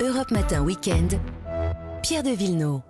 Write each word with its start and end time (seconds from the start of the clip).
Europe 0.00 0.30
Matin 0.30 0.62
Weekend, 0.62 1.20
Pierre 2.02 2.22
de 2.22 2.30
Villeneuve. 2.30 2.80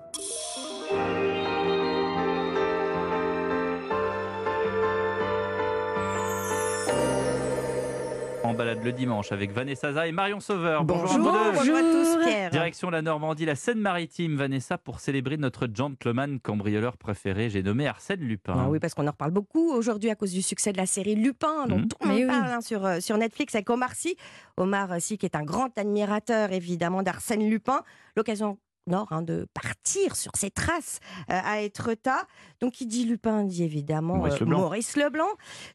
En 8.43 8.55
balade 8.55 8.83
le 8.83 8.93
dimanche 8.93 9.33
avec 9.33 9.53
Vanessa 9.53 9.93
Zah 9.93 10.07
et 10.07 10.13
Marion 10.13 10.41
Sauveur. 10.41 10.83
Bonjour, 10.85 11.11
à 11.13 11.19
vous 11.19 11.25
deux. 11.53 11.59
bonjour 11.59 11.77
à 11.77 11.81
tous, 11.83 12.19
Pierre. 12.25 12.51
Direction 12.51 12.89
la 12.89 13.03
Normandie, 13.03 13.45
la 13.45 13.55
Seine-Maritime, 13.55 14.37
Vanessa, 14.37 14.79
pour 14.79 14.99
célébrer 15.01 15.37
notre 15.37 15.69
gentleman 15.73 16.41
cambrioleur 16.41 16.97
préféré. 16.97 17.51
J'ai 17.51 17.63
nommé 17.63 17.87
Arsène 17.87 18.21
Lupin. 18.21 18.55
Ah 18.57 18.69
oui, 18.71 18.79
parce 18.79 18.95
qu'on 18.95 19.07
en 19.07 19.11
reparle 19.11 19.33
beaucoup 19.33 19.71
aujourd'hui 19.73 20.09
à 20.11 20.15
cause 20.15 20.33
du 20.33 20.41
succès 20.41 20.73
de 20.73 20.79
la 20.79 20.87
série 20.87 21.17
Lupin, 21.17 21.67
dont 21.69 21.79
Mhm. 21.79 21.89
tout 21.89 21.97
le 22.01 22.07
monde 22.09 22.17
Mais 22.17 22.25
oui. 22.25 22.31
parle 22.31 22.51
hein, 22.53 22.61
sur, 22.63 22.85
euh, 22.87 23.01
sur 23.01 23.19
Netflix 23.19 23.55
avec 23.55 23.69
Omar 23.69 23.95
Sy. 23.95 24.17
Omar 24.57 24.89
Sy 25.01 25.19
qui 25.19 25.27
est 25.27 25.37
un 25.37 25.45
grand 25.45 25.77
admirateur 25.79 26.51
évidemment 26.53 27.03
d'Arsène 27.03 27.49
Lupin. 27.49 27.83
L'occasion 28.17 28.59
Nord 28.87 29.09
hein, 29.11 29.23
de 29.23 29.47
partir 29.55 30.17
sur 30.17 30.33
ses 30.37 30.51
traces 30.51 31.01
euh, 31.31 31.41
à 31.43 31.61
Étretat. 31.61 32.27
Donc, 32.61 32.73
qui 32.73 32.87
dit 32.87 33.05
Lupin 33.05 33.45
dit 33.45 33.65
évidemment 33.65 34.17
Maurice 34.17 34.35
euh, 34.35 34.41
Leblanc. 34.41 34.59
Maurice 34.59 34.97
Leblanc. 34.97 35.29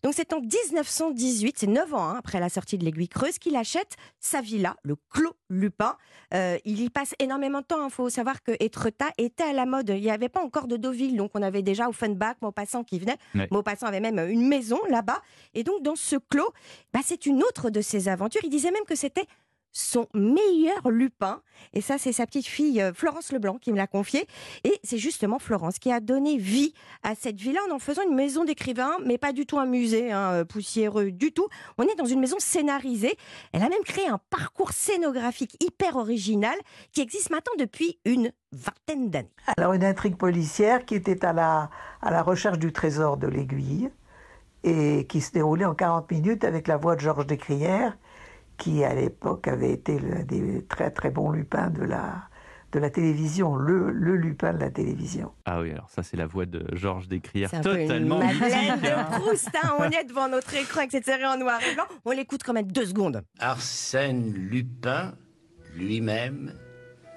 Donc, 0.03 0.13
c'est 0.15 0.33
en 0.33 0.41
1918, 0.41 1.59
c'est 1.59 1.67
9 1.67 1.93
ans 1.93 2.09
hein, 2.09 2.15
après 2.17 2.39
la 2.39 2.49
sortie 2.49 2.77
de 2.77 2.85
l'Aiguille 2.85 3.09
Creuse, 3.09 3.39
qu'il 3.39 3.55
achète 3.55 3.95
sa 4.19 4.41
villa, 4.41 4.75
le 4.83 4.95
Clos 5.09 5.35
Lupin. 5.49 5.95
Euh, 6.33 6.57
il 6.65 6.81
y 6.81 6.89
passe 6.89 7.13
énormément 7.19 7.61
de 7.61 7.65
temps. 7.65 7.85
Il 7.85 7.91
faut 7.91 8.09
savoir 8.09 8.41
que 8.43 8.51
Étretat 8.59 9.09
était 9.17 9.43
à 9.43 9.53
la 9.53 9.65
mode. 9.65 9.89
Il 9.89 10.01
n'y 10.01 10.11
avait 10.11 10.29
pas 10.29 10.41
encore 10.41 10.67
de 10.67 10.77
Deauville, 10.77 11.15
donc 11.15 11.31
on 11.33 11.41
avait 11.41 11.61
déjà 11.61 11.87
Offenbach, 11.89 12.35
Maupassant 12.41 12.83
qui 12.83 12.99
venait. 12.99 13.17
Ouais. 13.33 13.47
Maupassant 13.51 13.87
avait 13.87 13.99
même 13.99 14.19
une 14.29 14.47
maison 14.47 14.79
là-bas. 14.89 15.21
Et 15.53 15.63
donc, 15.63 15.83
dans 15.83 15.95
ce 15.95 16.15
clos, 16.15 16.51
bah, 16.93 17.01
c'est 17.03 17.25
une 17.25 17.43
autre 17.43 17.69
de 17.69 17.81
ses 17.81 18.07
aventures. 18.07 18.41
Il 18.43 18.49
disait 18.49 18.71
même 18.71 18.85
que 18.87 18.95
c'était 18.95 19.25
son 19.75 20.07
meilleur 20.13 20.89
Lupin. 20.89 21.41
Et 21.73 21.81
ça, 21.81 21.97
c'est 21.97 22.13
sa 22.13 22.25
petite 22.25 22.47
fille 22.47 22.81
euh, 22.81 22.93
Florence 22.93 23.31
Leblanc 23.31 23.57
qui 23.57 23.71
me 23.71 23.77
l'a 23.77 23.87
confié. 23.87 24.25
Et 24.63 24.79
c'est 24.83 24.97
justement 24.97 25.37
Florence 25.37 25.79
qui 25.79 25.91
a 25.91 25.99
donné 25.99 26.37
vie 26.37 26.73
à 27.03 27.13
cette 27.13 27.39
villa 27.39 27.59
en 27.69 27.75
en 27.75 27.79
faisant 27.79 28.01
une 28.09 28.15
maison 28.15 28.45
d'écrivain, 28.45 28.91
mais 29.05 29.17
pas 29.17 29.33
du 29.33 29.45
tout 29.45 29.59
un 29.59 29.65
musée 29.65 30.11
hein, 30.11 30.31
euh, 30.31 30.45
poussiéreux 30.45 31.11
du 31.11 31.33
tout. 31.33 31.47
On 31.77 31.83
est 31.83 31.95
dans 31.95 32.05
une 32.05 32.21
maison 32.21 32.37
scénarisée. 32.39 33.15
Elle 33.51 33.63
a 33.63 33.69
même 33.69 33.83
créé 33.83 34.07
un 34.07 34.19
parcours 34.29 34.71
scénographique 34.71 35.57
hyper 35.61 35.97
original 35.97 36.55
qui 36.93 37.01
existe 37.01 37.29
maintenant 37.29 37.53
depuis 37.59 37.99
une 38.05 38.31
vingtaine 38.53 39.09
d'années. 39.09 39.33
Alors 39.57 39.73
une 39.73 39.83
intrigue 39.83 40.15
policière 40.15 40.85
qui 40.85 40.95
était 40.95 41.25
à 41.25 41.33
la, 41.33 41.69
à 42.01 42.11
la 42.11 42.23
recherche 42.23 42.59
du 42.59 42.71
trésor 42.71 43.17
de 43.17 43.27
l'aiguille 43.27 43.89
et 44.63 45.05
qui 45.07 45.19
se 45.19 45.31
déroulait 45.31 45.65
en 45.65 45.75
40 45.75 46.09
minutes 46.11 46.43
avec 46.45 46.67
la 46.67 46.77
voix 46.77 46.95
de 46.95 47.01
Georges 47.01 47.27
Descrières 47.27 47.97
qui 48.57 48.83
à 48.83 48.93
l'époque 48.93 49.47
avait 49.47 49.71
été 49.71 49.99
l'un 49.99 50.23
des 50.23 50.65
très 50.65 50.91
très 50.91 51.09
bons 51.09 51.31
lupins 51.31 51.69
de 51.69 51.83
la, 51.83 52.23
de 52.71 52.79
la 52.79 52.89
télévision, 52.89 53.55
le, 53.55 53.91
le 53.91 54.15
lupin 54.15 54.53
de 54.53 54.59
la 54.59 54.69
télévision. 54.69 55.31
Ah 55.45 55.61
oui, 55.61 55.71
alors 55.71 55.89
ça, 55.89 56.03
c'est 56.03 56.17
la 56.17 56.25
voix 56.27 56.45
de 56.45 56.65
Georges 56.73 57.07
Descrières, 57.07 57.53
une 57.53 57.61
totalement 57.61 58.19
Madeleine 58.19 58.41
mythique, 58.41 58.69
hein. 58.85 59.09
de 59.11 59.19
Proust. 59.21 59.49
hein. 59.63 59.73
On 59.79 59.83
est 59.89 60.03
devant 60.05 60.27
notre 60.29 60.53
écran 60.55 60.79
avec 60.79 60.91
cette 60.91 61.05
série 61.05 61.25
en 61.25 61.37
noir 61.37 61.59
et 61.69 61.73
blanc. 61.75 61.85
On 62.05 62.11
l'écoute 62.11 62.43
quand 62.43 62.53
même 62.53 62.71
deux 62.71 62.85
secondes. 62.85 63.23
Arsène 63.39 64.33
Lupin 64.33 65.13
lui-même 65.75 66.53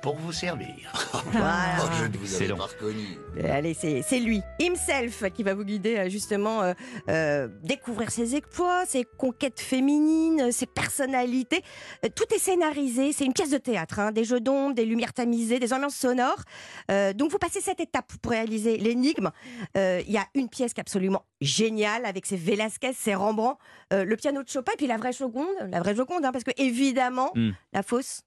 pour 0.02 0.16
vous 0.16 0.32
servir. 0.32 0.74
Voilà. 1.32 1.76
Oh, 1.82 1.88
je 2.00 2.04
ne 2.06 2.16
vous 2.16 2.34
avais 2.36 2.48
pas 2.54 2.64
reconnu. 2.66 3.18
Euh, 3.38 3.52
Allez, 3.58 3.74
c'est 3.74 4.18
lui, 4.18 4.40
himself, 4.60 5.24
qui 5.34 5.42
va 5.42 5.52
vous 5.54 5.64
guider 5.64 5.96
euh, 5.96 6.08
justement 6.08 6.62
euh, 6.62 6.72
euh, 7.10 7.48
découvrir 7.62 8.10
ses 8.10 8.34
exploits, 8.34 8.86
ses 8.86 9.04
conquêtes 9.04 9.60
féminines, 9.60 10.50
ses 10.52 10.66
personnalités. 10.66 11.62
Euh, 12.04 12.08
tout 12.14 12.24
est 12.34 12.38
scénarisé, 12.38 13.12
c'est 13.12 13.24
une 13.26 13.32
pièce 13.34 13.50
de 13.50 13.58
théâtre, 13.58 13.98
hein, 13.98 14.10
des 14.12 14.24
jeux 14.24 14.40
d'ombre, 14.40 14.74
des 14.74 14.84
lumières 14.86 15.12
tamisées, 15.12 15.58
des 15.58 15.72
ambiances 15.74 15.96
sonores. 15.96 16.42
Euh, 16.90 17.12
donc 17.12 17.30
vous 17.30 17.38
passez 17.38 17.60
cette 17.60 17.80
étape 17.80 18.10
pour 18.22 18.32
réaliser 18.32 18.78
l'énigme. 18.78 19.30
Euh, 19.76 20.00
Il 20.06 20.12
y 20.12 20.18
a 20.18 20.26
une 20.34 20.48
pièce 20.48 20.72
qui 20.72 20.80
est 20.80 20.82
absolument 20.82 21.24
géniale 21.40 22.06
avec 22.06 22.24
ses 22.26 22.36
Velasquez, 22.36 22.92
ses 22.94 23.14
Rembrandt, 23.14 23.58
euh, 23.92 24.04
le 24.04 24.16
piano 24.16 24.42
de 24.42 24.48
Chopin 24.48 24.72
et 24.72 24.76
puis 24.76 24.86
la 24.86 24.96
vraie 24.96 25.12
Joconde, 25.12 25.46
la 25.70 25.80
vraie 25.80 25.94
Joconde, 25.94 26.24
hein, 26.24 26.32
parce 26.32 26.44
que 26.44 26.52
évidemment 26.56 27.30
Mm. 27.34 27.50
la 27.72 27.82
fosse 27.82 28.22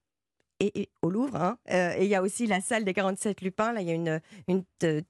et, 0.66 0.80
et 0.82 0.88
au 1.02 1.10
Louvre. 1.10 1.36
hein. 1.36 1.58
Euh, 1.70 1.94
et 1.98 2.04
il 2.04 2.08
y 2.10 2.14
a 2.14 2.22
aussi 2.22 2.46
la 2.46 2.60
salle 2.60 2.84
des 2.84 2.94
47 2.94 3.40
Lupins. 3.40 3.72
Là, 3.72 3.80
il 3.80 3.88
y 3.88 3.90
a 3.90 3.94
une, 3.94 4.20
une 4.48 4.64
euh, 4.84 5.00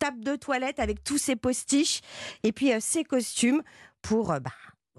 table 0.00 0.22
de 0.24 0.36
toilette 0.36 0.78
avec 0.80 1.02
tous 1.04 1.18
ses 1.18 1.36
postiches 1.36 2.00
et 2.42 2.52
puis 2.52 2.72
euh, 2.72 2.78
ses 2.80 3.04
costumes 3.04 3.62
pour 4.02 4.32
euh, 4.32 4.40
bah, 4.40 4.50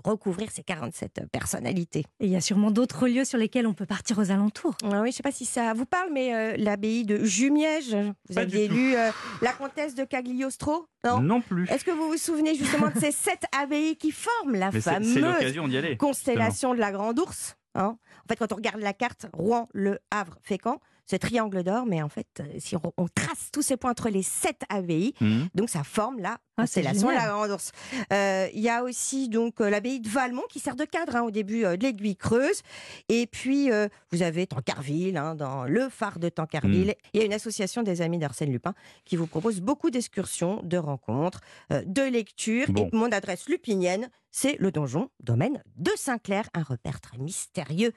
recouvrir 0.04 0.52
ses 0.52 0.64
47 0.64 1.22
personnalités. 1.32 2.06
Et 2.20 2.26
il 2.28 2.30
y 2.32 2.36
a 2.36 2.42
sûrement 2.42 2.70
d'autres 2.72 3.08
lieux 3.08 3.26
sur 3.26 3.38
lesquels 3.40 3.66
on 3.66 3.74
peut 3.74 3.86
partir 3.88 4.20
aux 4.20 4.30
alentours. 4.32 4.76
Ah 4.84 4.88
oui, 4.88 4.94
je 4.96 5.06
ne 5.08 5.12
sais 5.12 5.24
pas 5.24 5.32
si 5.32 5.46
ça 5.46 5.74
vous 5.74 5.86
parle, 5.88 6.10
mais 6.14 6.36
euh, 6.36 6.56
l'abbaye 6.58 7.04
de 7.04 7.24
Jumièges, 7.26 7.96
vous 7.96 8.36
Pas 8.36 8.42
aviez 8.42 8.68
lu 8.68 8.96
euh, 8.96 9.10
La 9.42 9.54
comtesse 9.54 9.96
de 9.96 10.04
Cagliostro? 10.04 10.86
Non? 11.04 11.22
Non 11.22 11.42
plus. 11.42 11.68
Est-ce 11.70 11.84
que 11.84 11.90
vous 11.92 12.08
vous 12.10 12.18
souvenez 12.18 12.54
justement 12.56 12.90
de 12.92 13.00
ces 13.00 13.12
sept 13.12 13.44
abbayes 13.60 13.96
qui 13.98 14.12
forment 14.12 14.54
la 14.56 14.68
Mais 14.72 14.82
c'est 14.82 14.82
c'est 14.82 14.94
fameuse 14.94 15.18
l'occasion 15.20 15.68
d'y 15.68 15.78
aller. 15.78 15.98
constellation 15.98 16.74
de 16.76 16.80
la 16.80 16.92
Grande 16.92 17.20
Ourse? 17.20 17.56
Hein. 17.78 17.98
En 18.24 18.28
fait, 18.28 18.36
quand 18.36 18.52
on 18.52 18.56
regarde 18.56 18.82
la 18.82 18.94
carte, 18.94 19.28
Rouen, 19.34 19.70
Le 19.74 20.00
Havre, 20.12 20.38
Fécamp, 20.44 20.82
ce 21.10 21.16
triangle 21.16 21.64
d'or, 21.64 21.86
mais 21.86 22.02
en 22.02 22.10
fait, 22.10 22.28
euh, 22.42 22.44
si 22.60 22.76
on, 22.76 22.82
on 22.98 23.08
trace 23.08 23.50
tous 23.54 23.62
ces 23.62 23.78
points 23.78 23.92
entre 23.92 24.10
les 24.10 24.24
sept 24.24 24.62
abbayes, 24.70 25.14
Mhm. 25.22 25.48
donc 25.56 25.70
ça 25.70 25.84
forme 25.84 26.20
la 26.20 26.38
Ah, 26.58 26.64
constellation 26.64 27.10
la 27.10 27.20
génial. 27.20 27.30
Grande 27.32 27.52
Ourse. 27.52 27.72
Euh, 28.12 28.48
Il 28.54 28.60
y 28.62 28.70
a 28.70 28.84
aussi 28.84 29.30
donc 29.30 29.62
euh, 29.62 29.70
l'abbaye 29.70 30.00
de 30.00 30.10
Valmont 30.10 30.44
qui 30.50 30.60
sert 30.60 30.76
de 30.76 30.86
cadre 30.86 31.16
hein, 31.16 31.22
au 31.22 31.32
début 31.32 31.64
euh, 31.66 31.78
de 31.78 31.84
l'aiguille 31.84 32.16
creuse. 32.18 32.62
Et 33.10 33.28
puis, 33.28 33.72
euh, 33.72 33.88
vous 34.12 34.22
avez 34.24 34.48
Tancarville, 34.48 35.16
hein, 35.18 35.36
dans 35.36 35.64
le 35.66 35.88
phare 35.90 36.20
de 36.20 36.30
Tancarville. 36.30 36.96
Il 37.14 37.20
y 37.20 37.24
a 37.24 37.26
une 37.26 37.34
association 37.34 37.84
des 37.84 38.02
amis 38.02 38.18
d'Arsène 38.18 38.52
Lupin 38.52 38.74
qui 39.06 39.16
vous 39.16 39.28
propose 39.28 39.62
beaucoup 39.62 39.90
d'excursions, 39.92 40.60
de 40.64 40.78
rencontres, 40.78 41.42
euh, 41.72 41.84
de 41.86 42.02
lectures. 42.02 42.70
Bon. 42.72 42.90
Et 42.92 42.96
mon 42.96 43.12
adresse 43.12 43.48
lupinienne, 43.48 44.10
c'est 44.32 44.58
le 44.60 44.72
donjon 44.72 45.10
domaine 45.22 45.64
de 45.78 45.92
Saint-Clair, 45.96 46.50
un 46.54 46.64
repère 46.64 47.00
très 47.00 47.18
mystérieux. 47.18 47.94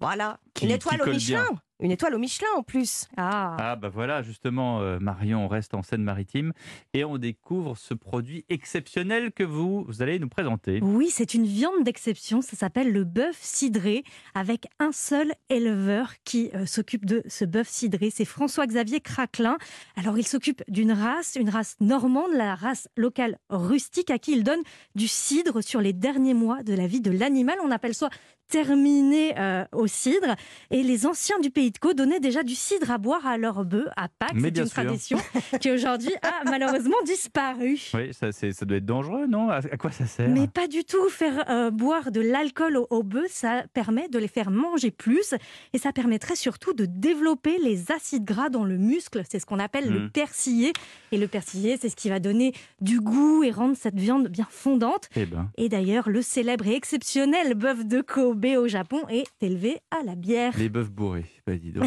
Voilà, 0.00 0.40
Qui- 0.54 0.64
une 0.64 0.70
qui 0.70 0.74
étoile 0.76 1.02
au 1.02 1.06
Michelin. 1.06 1.46
bien. 1.48 1.60
Une 1.82 1.90
étoile 1.90 2.14
au 2.14 2.18
Michelin 2.18 2.46
en 2.56 2.62
plus. 2.62 3.08
Ah, 3.16 3.56
Ah 3.58 3.74
bah 3.74 3.88
voilà, 3.88 4.22
justement, 4.22 4.80
euh, 4.80 5.00
Marion, 5.00 5.44
on 5.44 5.48
reste 5.48 5.74
en 5.74 5.82
Seine-Maritime 5.82 6.52
et 6.94 7.04
on 7.04 7.18
découvre 7.18 7.76
ce 7.76 7.92
produit 7.92 8.44
exceptionnel 8.48 9.32
que 9.32 9.42
vous, 9.42 9.82
vous 9.82 10.00
allez 10.00 10.20
nous 10.20 10.28
présenter. 10.28 10.78
Oui, 10.80 11.08
c'est 11.10 11.34
une 11.34 11.44
viande 11.44 11.82
d'exception. 11.82 12.40
Ça 12.40 12.56
s'appelle 12.56 12.92
le 12.92 13.02
bœuf 13.02 13.36
cidré, 13.40 14.04
avec 14.36 14.68
un 14.78 14.92
seul 14.92 15.32
éleveur 15.48 16.12
qui 16.22 16.50
euh, 16.54 16.66
s'occupe 16.66 17.04
de 17.04 17.24
ce 17.26 17.44
bœuf 17.44 17.66
cidré. 17.66 18.10
C'est 18.10 18.24
François-Xavier 18.24 19.00
Craquelin. 19.00 19.58
Alors, 19.96 20.16
il 20.18 20.26
s'occupe 20.26 20.62
d'une 20.68 20.92
race, 20.92 21.36
une 21.38 21.50
race 21.50 21.74
normande, 21.80 22.30
la 22.32 22.54
race 22.54 22.88
locale 22.96 23.38
rustique, 23.50 24.10
à 24.10 24.20
qui 24.20 24.32
il 24.32 24.44
donne 24.44 24.62
du 24.94 25.08
cidre 25.08 25.62
sur 25.62 25.80
les 25.80 25.92
derniers 25.92 26.34
mois 26.34 26.62
de 26.62 26.74
la 26.74 26.86
vie 26.86 27.00
de 27.00 27.10
l'animal. 27.10 27.58
On 27.64 27.72
appelle 27.72 27.94
ça 27.94 28.08
terminé 28.52 29.32
euh, 29.38 29.64
au 29.72 29.86
cidre. 29.86 30.36
Et 30.70 30.82
les 30.82 31.06
anciens 31.06 31.38
du 31.40 31.50
Pays 31.50 31.70
de 31.70 31.78
Caux 31.78 31.94
donnaient 31.94 32.20
déjà 32.20 32.42
du 32.42 32.54
cidre 32.54 32.90
à 32.90 32.98
boire 32.98 33.26
à 33.26 33.38
leurs 33.38 33.64
bœufs 33.64 33.88
à 33.96 34.08
Pâques. 34.08 34.36
C'est 34.38 34.58
une 34.58 34.66
sûr. 34.66 34.70
tradition 34.70 35.18
qui 35.58 35.70
aujourd'hui 35.70 36.12
a 36.22 36.44
malheureusement 36.50 36.98
disparu. 37.06 37.80
Oui, 37.94 38.12
ça, 38.12 38.28
doit 38.66 38.76
être 38.76 38.84
dangereux, 38.84 39.26
non? 39.26 39.48
À, 39.48 39.56
à 39.56 39.76
quoi 39.78 39.90
ça 39.90 40.04
sert? 40.04 40.28
Mais 40.28 40.48
pas 40.48 40.68
du 40.68 40.84
tout. 40.84 41.08
Faire 41.08 41.48
euh, 41.48 41.70
boire 41.70 42.12
de 42.12 42.20
l'alcool 42.20 42.76
aux, 42.76 42.86
aux 42.90 43.02
bœufs, 43.02 43.30
ça 43.30 43.64
permet 43.72 44.08
de 44.08 44.18
les 44.18 44.28
faire 44.28 44.50
manger 44.50 44.90
plus 44.90 45.34
et 45.72 45.78
ça 45.78 45.92
permettrait 45.92 46.36
surtout 46.36 46.74
de 46.74 46.84
développer 46.84 47.56
les 47.58 47.90
acides 47.90 48.24
gras 48.24 48.50
dans 48.50 48.64
le 48.64 48.76
muscle. 48.76 49.22
C'est 49.30 49.38
ce 49.38 49.46
qu'on 49.46 49.60
appelle 49.60 49.88
le 49.88 50.10
persillé. 50.10 50.74
Et 51.10 51.16
le 51.16 51.26
persillé, 51.26 51.78
c'est 51.80 51.88
ce 51.88 51.96
qui 51.96 52.10
va 52.10 52.20
donner 52.20 52.52
du 52.82 53.00
goût 53.00 53.42
et 53.44 53.50
rendre 53.50 53.76
cette 53.76 53.98
viande 53.98 54.28
bien 54.28 54.46
fondante. 54.50 55.08
Eh 55.16 55.24
ben, 55.24 55.50
Et 55.56 55.70
d'ailleurs, 55.70 56.10
le 56.10 56.20
célèbre 56.20 56.66
et 56.66 56.74
exceptionnel 56.74 57.54
bœuf 57.54 57.86
de 57.86 58.02
Au 58.44 58.66
Japon 58.68 59.00
est 59.08 59.24
élevé 59.40 59.78
à 59.90 60.02
la 60.04 60.16
bière. 60.16 60.52
les 60.58 60.68
bœufs 60.68 60.84
bourrés. 60.84 61.24
Bah, 61.46 61.54
dis 61.56 61.70
donc. 61.72 61.84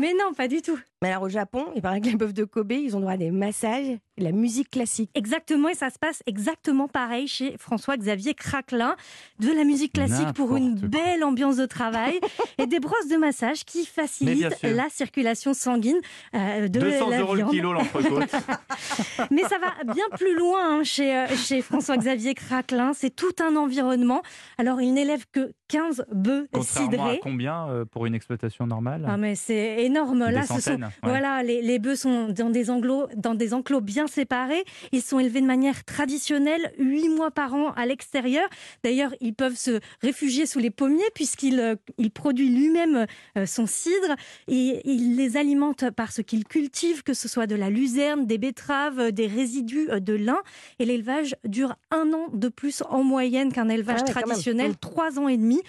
Mais 0.00 0.12
non, 0.14 0.32
pas 0.32 0.46
du 0.46 0.62
tout. 0.62 0.78
Mais 1.02 1.08
alors 1.08 1.24
au 1.24 1.28
Japon, 1.28 1.66
il 1.74 1.82
paraît 1.82 2.00
que 2.00 2.06
les 2.06 2.16
bœufs 2.16 2.32
de 2.32 2.44
Kobe, 2.44 2.72
ils 2.72 2.96
ont 2.96 3.00
droit 3.00 3.12
à 3.12 3.16
des 3.16 3.32
massages, 3.32 3.88
et 3.88 3.98
la 4.18 4.32
musique 4.32 4.70
classique. 4.70 5.10
Exactement, 5.14 5.68
et 5.68 5.74
ça 5.74 5.90
se 5.90 5.98
passe 5.98 6.22
exactement 6.26 6.88
pareil 6.88 7.26
chez 7.28 7.56
François-Xavier 7.58 8.34
Craquelin. 8.34 8.96
De 9.38 9.50
la 9.52 9.64
musique 9.64 9.92
classique 9.92 10.32
pour 10.34 10.56
une 10.56 10.74
belle 10.74 11.22
ambiance 11.24 11.56
de 11.56 11.66
travail 11.66 12.18
et 12.58 12.66
des 12.66 12.80
brosses 12.80 13.08
de 13.08 13.16
massage 13.16 13.64
qui 13.64 13.86
facilitent 13.86 14.62
la 14.62 14.88
circulation 14.90 15.54
sanguine 15.54 15.98
euh, 16.34 16.68
de 16.68 16.80
200 16.80 17.08
la 17.10 17.20
euros 17.20 17.34
le 17.34 17.44
kilo 17.46 17.72
l'entrecôte. 17.72 18.28
Mais 19.30 19.42
ça 19.42 19.56
va 19.58 19.92
bien 19.92 20.04
plus 20.16 20.36
loin 20.36 20.78
hein, 20.78 20.82
chez, 20.82 21.14
euh, 21.16 21.26
chez 21.36 21.62
François-Xavier 21.62 22.34
Craquelin. 22.34 22.92
C'est 22.94 23.14
tout 23.14 23.32
un 23.40 23.56
environnement. 23.56 24.22
Alors, 24.58 24.80
il 24.80 24.92
n'élève 24.94 25.24
que 25.32 25.52
15 25.68 26.04
bœufs 26.12 26.48
Contrairement 26.52 26.88
à 26.88 26.92
cidrés. 26.92 27.20
combien 27.22 27.68
euh, 27.68 27.84
pour 27.84 28.06
une 28.06 28.14
exploitation 28.14 28.66
normale? 28.66 29.06
Ah 29.08 29.16
mais 29.16 29.34
c'est 29.34 29.84
énorme. 29.84 30.26
Des 30.26 30.32
Là, 30.32 30.42
ce 30.42 30.48
sont 30.48 30.54
centaines, 30.60 30.84
ouais. 30.84 30.90
voilà 31.02 31.42
les, 31.42 31.62
les 31.62 31.78
bœufs 31.78 31.96
sont 31.96 32.28
dans 32.28 32.50
des 32.50 32.70
enclos 32.70 33.06
dans 33.16 33.34
des 33.34 33.52
enclos 33.54 33.80
bien 33.80 34.06
séparés. 34.08 34.64
Ils 34.92 35.02
sont 35.02 35.18
élevés 35.18 35.40
de 35.40 35.46
manière 35.46 35.84
traditionnelle, 35.84 36.72
huit 36.78 37.08
mois 37.08 37.30
par 37.30 37.54
an 37.54 37.70
à 37.72 37.86
l'extérieur. 37.86 38.48
D'ailleurs, 38.82 39.14
ils 39.20 39.34
peuvent 39.34 39.56
se 39.56 39.80
réfugier 40.02 40.46
sous 40.46 40.58
les 40.58 40.70
pommiers 40.70 41.02
puisqu'il 41.14 41.60
euh, 41.60 41.74
il 41.98 42.10
produit 42.10 42.48
lui-même 42.48 43.06
euh, 43.36 43.46
son 43.46 43.66
cidre 43.66 44.14
et 44.48 44.80
il 44.84 45.16
les 45.16 45.36
alimente 45.36 45.90
par 45.90 46.12
ce 46.12 46.22
qu'il 46.22 46.44
cultive, 46.44 47.02
que 47.02 47.14
ce 47.14 47.28
soit 47.28 47.46
de 47.46 47.54
la 47.54 47.70
luzerne, 47.70 48.26
des 48.26 48.38
betteraves, 48.38 48.98
euh, 48.98 49.10
des 49.10 49.26
résidus 49.26 49.88
de 50.00 50.14
lin. 50.14 50.38
Et 50.78 50.84
l'élevage 50.84 51.36
dure 51.44 51.76
un 51.90 52.12
an 52.12 52.28
de 52.32 52.48
plus 52.48 52.82
en 52.88 53.02
moyenne 53.04 53.52
qu'un 53.52 53.68
élevage 53.68 54.00
Ah 54.00 54.04
ouais, 54.06 54.10
traditionnel, 54.12 54.72
Mm. 54.72 54.76
trois 54.80 55.18
ans 55.18 55.28
et 55.28 55.36
demi. 55.36 55.60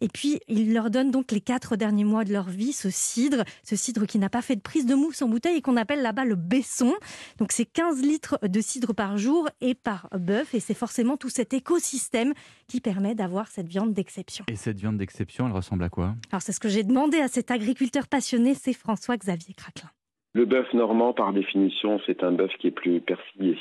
Et 0.00 0.08
puis, 0.08 0.40
il 0.48 0.72
leur 0.72 0.90
donne 0.90 1.10
donc 1.10 1.32
les 1.32 1.40
quatre 1.40 1.76
derniers 1.76 2.04
mois 2.04 2.24
de 2.24 2.32
leur 2.32 2.48
vie 2.48 2.72
ce 2.72 2.90
cidre, 2.90 3.44
ce 3.62 3.76
cidre 3.76 4.06
qui 4.06 4.18
n'a 4.18 4.28
pas 4.28 4.42
fait 4.42 4.56
de 4.56 4.60
prise 4.60 4.86
de 4.86 4.94
mousse 4.94 5.22
en 5.22 5.28
bouteille 5.28 5.56
et 5.56 5.62
qu'on 5.62 5.76
appelle 5.76 6.02
là-bas 6.02 6.24
le 6.24 6.34
besson. 6.34 6.94
Donc, 7.38 7.52
c'est 7.52 7.64
15 7.64 8.02
litres 8.02 8.38
de 8.42 8.60
cidre 8.60 8.94
par 8.94 9.18
jour 9.18 9.48
et 9.60 9.74
par 9.74 10.08
bœuf. 10.18 10.54
Et 10.54 10.60
c'est 10.60 10.74
forcément 10.74 11.16
tout 11.16 11.28
cet 11.30 11.54
écosystème 11.54 12.34
qui 12.68 12.80
permet 12.80 13.14
d'avoir 13.14 13.48
cette 13.48 13.68
viande 13.68 13.92
d'exception. 13.92 14.44
Et 14.48 14.56
cette 14.56 14.78
viande 14.78 14.98
d'exception, 14.98 15.46
elle 15.46 15.52
ressemble 15.52 15.84
à 15.84 15.88
quoi? 15.88 16.14
Alors, 16.30 16.42
c'est 16.42 16.52
ce 16.52 16.60
que 16.60 16.68
j'ai 16.68 16.82
demandé 16.82 17.18
à 17.20 17.28
cet 17.28 17.50
agriculteur 17.50 18.06
passionné, 18.08 18.54
c'est 18.54 18.72
François-Xavier 18.72 19.54
Craquelin. 19.54 19.90
Le 20.32 20.46
bœuf 20.46 20.66
normand, 20.72 21.12
par 21.12 21.32
définition, 21.32 22.00
c'est 22.06 22.24
un 22.24 22.32
bœuf 22.32 22.50
qui 22.58 22.66
est 22.66 22.72
plus 22.72 23.00
persillé. 23.00 23.56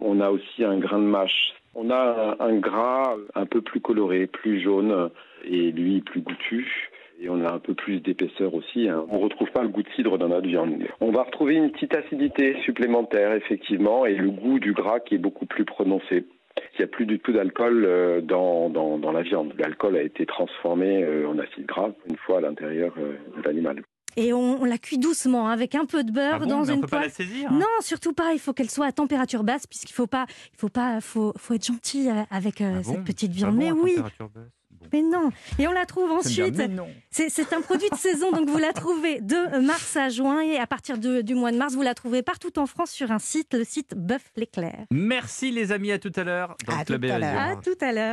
On 0.00 0.20
a 0.20 0.30
aussi 0.30 0.64
un 0.64 0.78
grain 0.78 0.98
de 0.98 1.04
mâche. 1.04 1.52
On 1.80 1.90
a 1.90 2.36
un, 2.40 2.56
gras 2.56 3.14
un 3.36 3.46
peu 3.46 3.60
plus 3.60 3.80
coloré, 3.80 4.26
plus 4.26 4.60
jaune, 4.60 5.10
et 5.44 5.70
lui 5.70 6.00
plus 6.00 6.20
goûtu. 6.22 6.90
Et 7.20 7.28
on 7.28 7.44
a 7.44 7.52
un 7.52 7.60
peu 7.60 7.74
plus 7.74 8.00
d'épaisseur 8.00 8.52
aussi. 8.52 8.88
hein. 8.88 9.04
On 9.10 9.20
retrouve 9.20 9.50
pas 9.52 9.62
le 9.62 9.68
goût 9.68 9.82
de 9.84 9.88
cidre 9.90 10.18
dans 10.18 10.28
notre 10.28 10.48
viande. 10.48 10.74
On 11.00 11.12
va 11.12 11.22
retrouver 11.22 11.54
une 11.54 11.70
petite 11.70 11.96
acidité 11.96 12.56
supplémentaire, 12.64 13.32
effectivement, 13.32 14.06
et 14.06 14.16
le 14.16 14.30
goût 14.30 14.58
du 14.58 14.72
gras 14.72 14.98
qui 14.98 15.14
est 15.14 15.18
beaucoup 15.18 15.46
plus 15.46 15.64
prononcé. 15.64 16.24
Il 16.74 16.78
n'y 16.80 16.84
a 16.84 16.88
plus 16.88 17.06
du 17.06 17.20
tout 17.20 17.32
d'alcool 17.32 17.84
euh, 17.86 18.20
dans, 18.20 18.68
dans, 18.70 18.98
dans 18.98 19.12
la 19.12 19.22
viande. 19.22 19.52
L'alcool 19.58 19.96
a 19.96 20.02
été 20.02 20.26
transformé 20.26 21.04
euh, 21.04 21.28
en 21.28 21.38
acide 21.38 21.66
gras 21.66 21.90
une 22.10 22.16
fois 22.16 22.38
à 22.38 22.40
l'intérieur 22.40 22.92
euh, 22.98 23.14
de 23.36 23.42
l'animal. 23.42 23.82
Et 24.20 24.32
on, 24.32 24.60
on 24.60 24.64
la 24.64 24.78
cuit 24.78 24.98
doucement 24.98 25.48
hein, 25.48 25.52
avec 25.52 25.74
un 25.74 25.84
peu 25.86 26.02
de 26.02 26.10
beurre 26.10 26.34
Ah 26.34 26.38
bon, 26.40 26.46
dans 26.46 26.64
mais 26.64 26.72
on 26.72 26.74
une 26.76 26.80
peut 26.80 26.86
pas 26.88 26.96
poêle. 26.98 27.08
la 27.08 27.14
saisir 27.14 27.50
hein 27.52 27.58
Non, 27.58 27.66
surtout 27.80 28.12
pas. 28.12 28.32
Il 28.32 28.40
faut 28.40 28.52
qu'elle 28.52 28.70
soit 28.70 28.86
à 28.86 28.92
température 28.92 29.44
basse, 29.44 29.66
puisqu'il 29.66 29.92
faut 29.94 30.06
pas, 30.08 30.26
il 30.52 30.58
faut 30.58 30.68
pas, 30.68 31.00
faut, 31.00 31.32
faut 31.38 31.54
être 31.54 31.64
gentil 31.66 32.08
euh, 32.10 32.22
avec 32.30 32.60
euh, 32.60 32.78
Ah 32.78 32.82
bon 32.82 32.92
cette 32.94 33.04
petite 33.04 33.30
pas 33.30 33.36
viande. 33.36 33.54
bon 33.56 33.58
mais 33.62 33.68
à 33.70 33.74
oui, 33.74 33.96
mais 34.92 35.02
non. 35.02 35.30
Et 35.58 35.66
on 35.68 35.72
la 35.72 35.84
trouve 35.86 36.10
ensuite. 36.12 36.60
C'est 37.10 37.52
un 37.52 37.60
produit 37.60 37.90
de 37.90 37.96
saison, 37.96 38.30
donc 38.32 38.48
vous 38.48 38.58
la 38.58 38.72
trouvez 38.72 39.20
de 39.20 39.58
mars 39.60 39.96
à 39.96 40.08
juin 40.08 40.40
et 40.40 40.56
à 40.56 40.66
partir 40.66 40.98
de- 40.98 41.20
du 41.20 41.34
mois 41.34 41.50
de 41.52 41.56
mars, 41.58 41.74
vous 41.74 41.82
la 41.82 41.94
trouvez 41.94 42.22
partout 42.22 42.58
en 42.58 42.66
France 42.66 42.90
sur 42.90 43.10
un 43.10 43.18
site, 43.18 43.54
le 43.54 43.64
site 43.64 43.94
Bœuf 43.96 44.22
l'Éclair. 44.36 44.86
Merci 44.90 45.50
les 45.50 45.72
amis, 45.72 45.90
à 45.92 45.98
tout 45.98 46.12
à 46.16 46.24
l'heure 46.24 46.56
dans 46.66 46.74
À 46.74 46.78
le 46.80 46.84
Club 46.84 47.02
tout 47.06 47.12
à 47.12 47.16
et 47.16 47.20
l'heure. 47.20 47.34
Radio. 47.34 47.58
À 47.58 47.62
tout 47.62 47.84
à 47.84 47.92
l'heure. 47.92 48.06